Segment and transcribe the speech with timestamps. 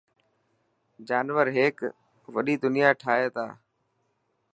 [1.09, 1.77] جانور هيڪ
[2.33, 3.45] وڏي دنيا ٺاهي تا.